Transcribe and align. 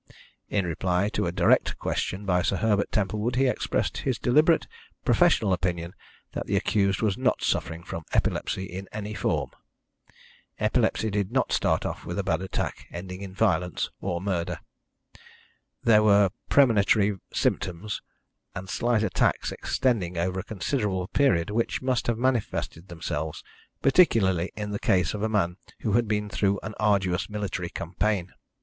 In 0.49 0.65
reply 0.65 1.09
to 1.09 1.27
a 1.27 1.31
direct 1.31 1.77
question 1.77 2.25
by 2.25 2.41
Sir 2.41 2.55
Herbert 2.57 2.91
Templewood, 2.91 3.35
he 3.35 3.45
expressed 3.45 3.97
his 3.97 4.17
deliberate 4.17 4.65
professional 5.05 5.53
opinion 5.53 5.93
that 6.31 6.47
the 6.47 6.55
accused 6.55 7.03
was 7.03 7.19
not 7.19 7.43
suffering 7.43 7.83
from 7.83 8.05
epilepsy 8.11 8.63
in 8.65 8.89
any 8.91 9.13
form. 9.13 9.51
Epilepsy 10.59 11.11
did 11.11 11.31
not 11.31 11.51
start 11.51 11.85
off 11.85 12.03
with 12.03 12.17
a 12.17 12.23
bad 12.23 12.41
attack 12.41 12.87
ending 12.89 13.21
in 13.21 13.31
violence 13.35 13.91
or 14.01 14.19
murder. 14.19 14.57
There 15.83 16.01
were 16.01 16.31
premonitory 16.49 17.17
symptoms 17.31 18.01
and 18.55 18.67
slight 18.67 19.03
attacks 19.03 19.51
extending 19.51 20.17
over 20.17 20.39
a 20.39 20.43
considerable 20.43 21.09
period, 21.09 21.51
which 21.51 21.83
must 21.83 22.07
have 22.07 22.17
manifested 22.17 22.87
themselves, 22.87 23.43
particularly 23.83 24.51
in 24.55 24.71
the 24.71 24.79
case 24.79 25.13
of 25.13 25.21
a 25.21 25.29
man 25.29 25.57
who 25.81 25.91
had 25.91 26.07
been 26.07 26.27
through 26.27 26.59
an 26.63 26.73
arduous 26.79 27.29
military 27.29 27.69
campaign. 27.69 28.31